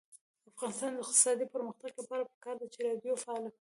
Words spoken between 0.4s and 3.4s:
د افغانستان د اقتصادي پرمختګ لپاره پکار ده چې راډیو